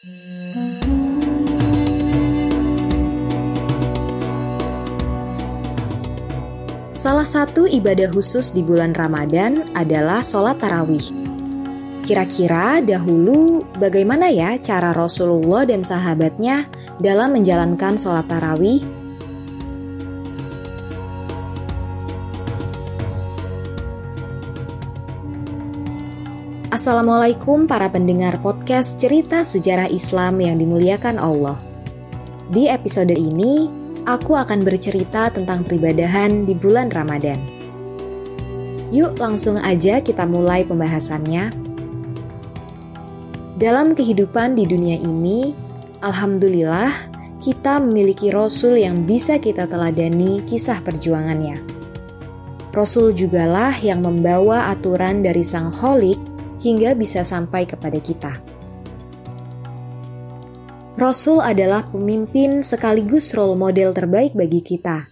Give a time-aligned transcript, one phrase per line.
[0.00, 0.16] Salah
[7.28, 11.04] satu ibadah khusus di bulan Ramadan adalah sholat tarawih.
[12.08, 16.64] Kira-kira dahulu bagaimana ya cara Rasulullah dan sahabatnya
[16.96, 18.99] dalam menjalankan sholat tarawih?
[26.80, 31.60] Assalamualaikum para pendengar podcast cerita sejarah Islam yang dimuliakan Allah.
[32.48, 33.68] Di episode ini,
[34.08, 37.36] aku akan bercerita tentang peribadahan di bulan Ramadan.
[38.88, 41.52] Yuk langsung aja kita mulai pembahasannya.
[43.60, 45.52] Dalam kehidupan di dunia ini,
[46.00, 46.96] Alhamdulillah
[47.44, 51.60] kita memiliki Rasul yang bisa kita teladani kisah perjuangannya.
[52.72, 58.38] Rasul jugalah yang membawa aturan dari Sang Holik hingga bisa sampai kepada kita.
[61.00, 65.08] Rasul adalah pemimpin sekaligus role model terbaik bagi kita.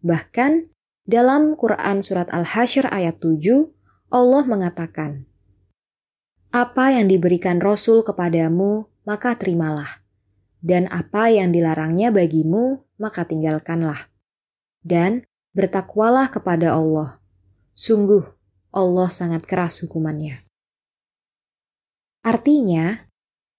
[0.00, 0.72] Bahkan
[1.04, 3.68] dalam Quran Surat Al-Hasyr ayat 7,
[4.08, 5.28] Allah mengatakan,
[6.56, 10.00] Apa yang diberikan Rasul kepadamu, maka terimalah.
[10.64, 14.08] Dan apa yang dilarangnya bagimu, maka tinggalkanlah.
[14.80, 15.20] Dan
[15.52, 17.20] bertakwalah kepada Allah.
[17.76, 18.24] Sungguh,
[18.72, 20.45] Allah sangat keras hukumannya.
[22.26, 23.06] Artinya,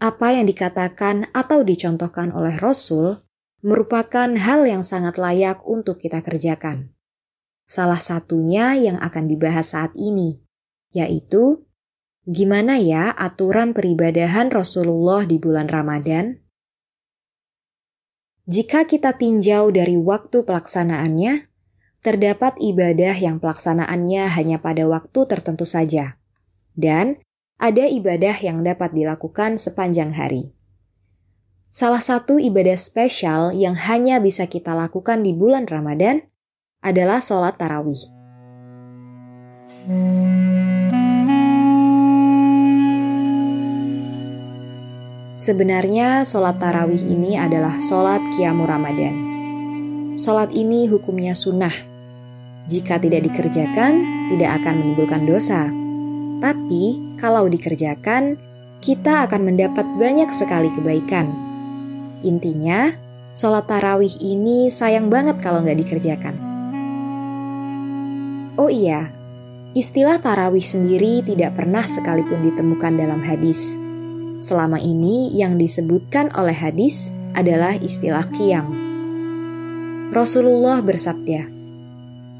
[0.00, 3.20] apa yang dikatakan atau dicontohkan oleh Rasul
[3.60, 6.96] merupakan hal yang sangat layak untuk kita kerjakan.
[7.68, 10.40] Salah satunya yang akan dibahas saat ini,
[10.96, 11.68] yaitu
[12.24, 16.40] gimana ya aturan peribadahan Rasulullah di bulan Ramadan?
[18.48, 21.48] Jika kita tinjau dari waktu pelaksanaannya,
[22.00, 26.20] terdapat ibadah yang pelaksanaannya hanya pada waktu tertentu saja,
[26.76, 27.20] dan
[27.58, 30.54] ada ibadah yang dapat dilakukan sepanjang hari.
[31.74, 36.22] Salah satu ibadah spesial yang hanya bisa kita lakukan di bulan Ramadan
[36.86, 37.98] adalah sholat tarawih.
[45.44, 49.12] Sebenarnya sholat tarawih ini adalah sholat kiamu Ramadan.
[50.16, 51.74] Sholat ini hukumnya sunnah.
[52.64, 53.92] Jika tidak dikerjakan,
[54.32, 55.68] tidak akan menimbulkan dosa.
[56.40, 58.36] Tapi, kalau dikerjakan,
[58.84, 61.30] kita akan mendapat banyak sekali kebaikan.
[62.20, 62.92] Intinya,
[63.32, 66.36] sholat tarawih ini sayang banget kalau nggak dikerjakan.
[68.60, 69.10] Oh iya,
[69.74, 73.74] istilah tarawih sendiri tidak pernah sekalipun ditemukan dalam hadis.
[74.44, 78.68] Selama ini yang disebutkan oleh hadis adalah istilah qiyam.
[80.12, 81.53] Rasulullah bersabda,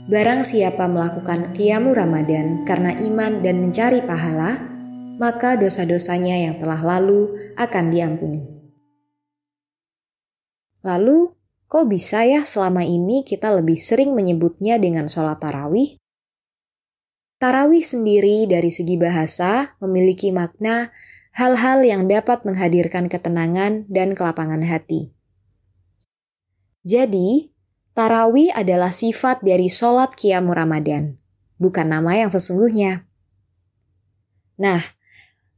[0.04, 4.60] Barang siapa melakukan kiamu Ramadan karena iman dan mencari pahala,
[5.16, 8.44] maka dosa-dosanya yang telah lalu akan diampuni.
[10.84, 11.32] Lalu,
[11.72, 15.96] kok bisa ya selama ini kita lebih sering menyebutnya dengan sholat tarawih?
[17.40, 20.92] Tarawih sendiri dari segi bahasa memiliki makna
[21.32, 25.16] hal-hal yang dapat menghadirkan ketenangan dan kelapangan hati.
[26.84, 27.53] Jadi,
[27.94, 31.14] Tarawih adalah sifat dari sholat Qiyamu Ramadan,
[31.62, 33.06] bukan nama yang sesungguhnya.
[34.58, 34.82] Nah,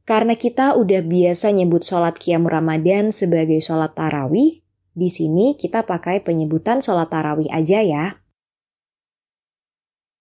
[0.05, 4.61] karena kita udah biasa nyebut sholat Qiyamu Ramadan sebagai sholat tarawih,
[4.93, 8.21] di sini kita pakai penyebutan sholat tarawih aja ya.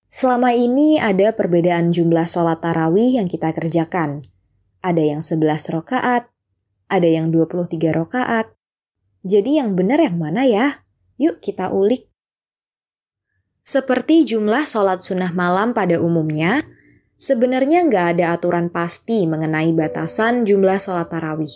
[0.09, 4.25] Selama ini ada perbedaan jumlah sholat tarawih yang kita kerjakan.
[4.81, 6.33] Ada yang 11 rokaat,
[6.89, 8.57] ada yang 23 rokaat.
[9.21, 10.87] Jadi yang benar yang mana ya?
[11.17, 12.06] Yuk kita ulik.
[13.67, 16.63] Seperti jumlah sholat sunnah malam pada umumnya,
[17.19, 21.51] sebenarnya nggak ada aturan pasti mengenai batasan jumlah sholat tarawih.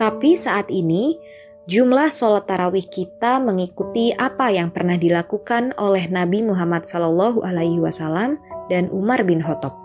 [0.00, 1.20] Tapi saat ini,
[1.68, 8.40] jumlah sholat tarawih kita mengikuti apa yang pernah dilakukan oleh Nabi Muhammad SAW
[8.72, 9.76] dan Umar bin Khattab.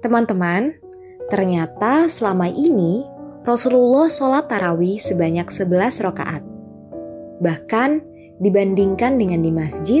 [0.00, 0.83] Teman-teman,
[1.28, 3.04] ternyata selama ini
[3.44, 6.42] Rasulullah sholat tarawih sebanyak 11 rakaat.
[7.44, 7.90] Bahkan
[8.40, 10.00] dibandingkan dengan di masjid,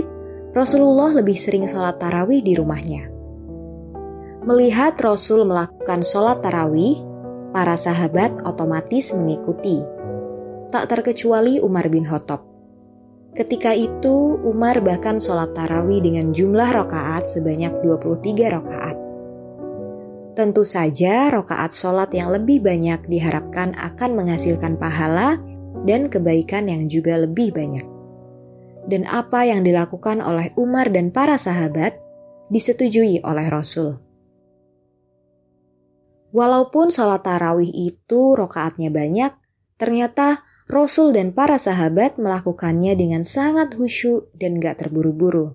[0.56, 3.12] Rasulullah lebih sering sholat tarawih di rumahnya.
[4.48, 7.04] Melihat Rasul melakukan sholat tarawih,
[7.52, 9.84] para sahabat otomatis mengikuti.
[10.72, 12.40] Tak terkecuali Umar bin Khattab.
[13.36, 19.03] Ketika itu, Umar bahkan sholat tarawih dengan jumlah rokaat sebanyak 23 rokaat.
[20.34, 25.38] Tentu saja rokaat sholat yang lebih banyak diharapkan akan menghasilkan pahala
[25.86, 27.86] dan kebaikan yang juga lebih banyak.
[28.84, 31.96] dan apa yang dilakukan oleh Umar dan para sahabat
[32.52, 34.00] disetujui oleh Rasul.
[36.34, 39.32] Walaupun sholat tarawih itu rokaatnya banyak,
[39.78, 45.54] ternyata Rasul dan para sahabat melakukannya dengan sangat khusyuk dan gak terburu-buru.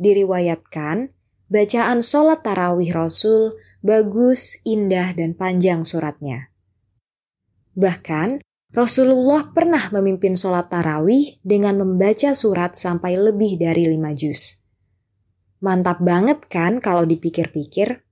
[0.00, 1.12] Diriwayatkan,
[1.50, 6.54] bacaan sholat tarawih Rasul bagus, indah, dan panjang suratnya.
[7.74, 14.62] Bahkan, Rasulullah pernah memimpin sholat tarawih dengan membaca surat sampai lebih dari lima juz.
[15.58, 18.06] Mantap banget kan kalau dipikir-pikir?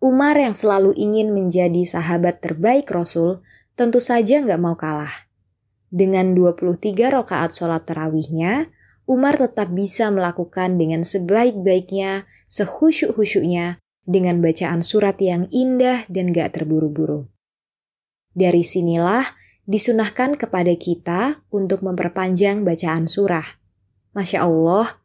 [0.00, 3.44] Umar yang selalu ingin menjadi sahabat terbaik Rasul
[3.76, 5.28] tentu saja nggak mau kalah.
[5.94, 8.73] Dengan 23 rakaat sholat terawihnya,
[9.04, 17.28] Umar tetap bisa melakukan dengan sebaik-baiknya, sehusyuk-husyuknya, dengan bacaan surat yang indah dan gak terburu-buru.
[18.36, 19.24] Dari sinilah
[19.64, 23.60] disunahkan kepada kita untuk memperpanjang bacaan surah.
[24.12, 25.00] Masya Allah,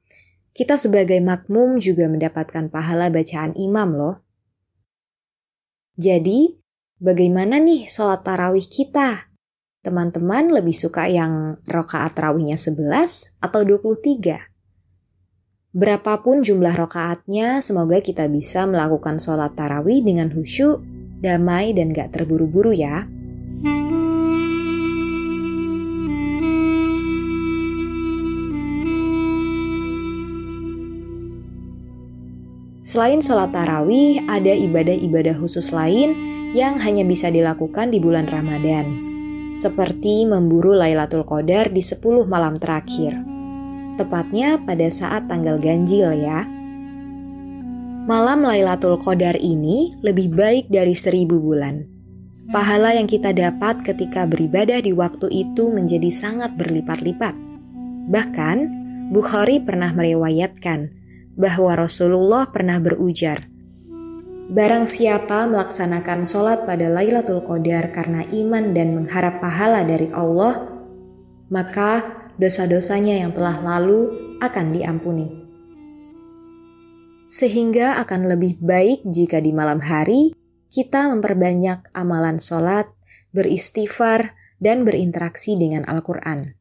[0.51, 4.15] kita sebagai makmum juga mendapatkan pahala bacaan imam loh.
[5.95, 6.59] Jadi,
[6.99, 9.28] bagaimana nih sholat tarawih kita?
[9.79, 14.51] Teman-teman lebih suka yang rokaat tarawihnya 11 atau 23?
[15.71, 20.83] Berapapun jumlah rokaatnya, semoga kita bisa melakukan sholat tarawih dengan khusyuk,
[21.23, 23.07] damai, dan gak terburu-buru ya.
[32.83, 36.19] Selain sholat tarawih, ada ibadah-ibadah khusus lain
[36.51, 39.08] yang hanya bisa dilakukan di bulan Ramadan,
[39.59, 43.19] seperti memburu Lailatul Qadar di 10 malam terakhir.
[43.99, 46.47] Tepatnya pada saat tanggal ganjil ya.
[48.07, 51.83] Malam Lailatul Qadar ini lebih baik dari seribu bulan.
[52.49, 57.35] Pahala yang kita dapat ketika beribadah di waktu itu menjadi sangat berlipat-lipat.
[58.09, 58.57] Bahkan,
[59.09, 60.93] Bukhari pernah meriwayatkan
[61.33, 63.48] bahwa Rasulullah pernah berujar,
[64.49, 70.73] Barang siapa melaksanakan sholat pada Lailatul Qadar karena iman dan mengharap pahala dari Allah,
[71.53, 72.01] maka
[72.41, 74.09] dosa-dosanya yang telah lalu
[74.41, 75.29] akan diampuni.
[77.29, 80.33] Sehingga akan lebih baik jika di malam hari
[80.73, 82.89] kita memperbanyak amalan sholat,
[83.29, 86.57] beristighfar, dan berinteraksi dengan Al-Quran.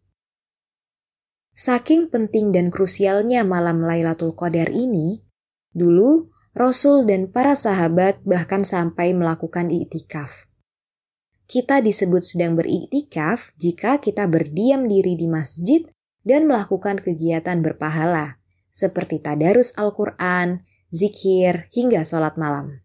[1.57, 5.25] Saking penting dan krusialnya malam Lailatul Qadar ini,
[5.73, 10.51] dulu Rasul dan para sahabat bahkan sampai melakukan iktikaf.
[11.47, 15.87] Kita disebut sedang beriktikaf jika kita berdiam diri di masjid
[16.27, 18.43] dan melakukan kegiatan berpahala,
[18.75, 22.83] seperti tadarus Al-Quran, zikir, hingga sholat malam.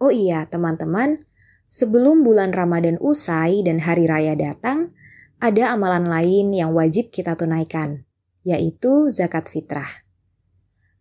[0.00, 1.28] Oh iya, teman-teman,
[1.68, 4.96] sebelum bulan Ramadan usai dan hari raya datang,
[5.44, 8.08] ada amalan lain yang wajib kita tunaikan,
[8.48, 10.07] yaitu zakat fitrah.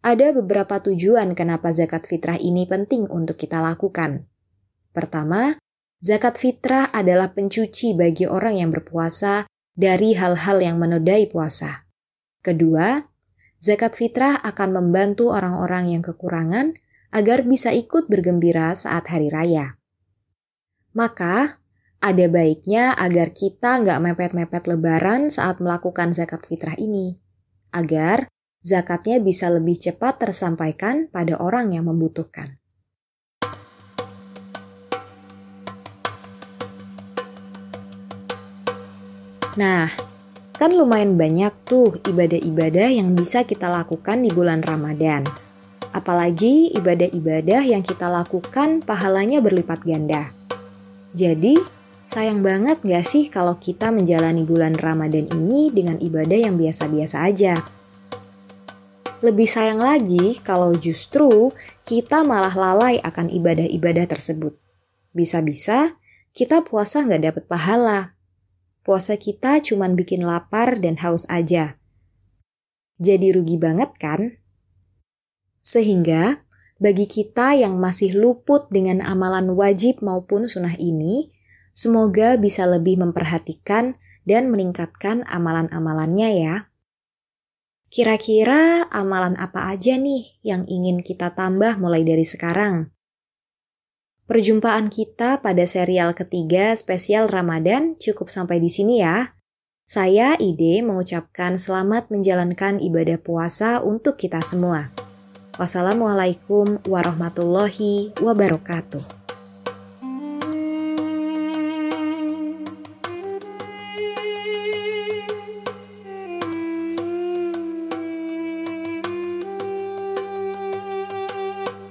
[0.05, 4.29] Ada beberapa tujuan kenapa zakat fitrah ini penting untuk kita lakukan.
[4.93, 5.57] Pertama,
[5.99, 11.85] zakat fitrah adalah pencuci bagi orang yang berpuasa dari hal-hal yang menodai puasa.
[12.45, 13.09] Kedua,
[13.57, 16.77] zakat fitrah akan membantu orang-orang yang kekurangan
[17.09, 19.77] agar bisa ikut bergembira saat hari raya.
[20.93, 21.61] Maka,
[21.97, 27.17] ada baiknya agar kita nggak mepet-mepet lebaran saat melakukan zakat fitrah ini,
[27.73, 28.29] agar
[28.67, 32.59] zakatnya bisa lebih cepat tersampaikan pada orang yang membutuhkan.
[39.55, 39.87] Nah,
[40.59, 45.23] kan lumayan banyak tuh ibadah-ibadah yang bisa kita lakukan di bulan Ramadan.
[45.95, 50.29] Apalagi ibadah-ibadah yang kita lakukan pahalanya berlipat ganda.
[51.15, 51.57] Jadi,
[52.07, 57.59] Sayang banget gak sih kalau kita menjalani bulan Ramadan ini dengan ibadah yang biasa-biasa aja?
[59.17, 61.49] Lebih sayang lagi kalau justru
[61.87, 64.57] kita malah lalai akan ibadah-ibadah tersebut.
[65.13, 65.97] Bisa-bisa
[66.37, 68.13] kita puasa gak dapet pahala.
[68.85, 71.81] Puasa kita cuma bikin lapar dan haus aja.
[73.01, 74.37] Jadi rugi banget kan?
[75.65, 76.45] Sehingga
[76.77, 81.33] bagi kita yang masih luput dengan amalan wajib maupun sunnah ini,
[81.77, 86.55] Semoga bisa lebih memperhatikan dan meningkatkan amalan-amalannya ya.
[87.97, 92.93] Kira-kira amalan apa aja nih yang ingin kita tambah mulai dari sekarang?
[94.29, 99.33] Perjumpaan kita pada serial ketiga spesial Ramadan cukup sampai di sini ya.
[99.81, 104.93] Saya Ide mengucapkan selamat menjalankan ibadah puasa untuk kita semua.
[105.57, 109.16] Wassalamualaikum warahmatullahi wabarakatuh.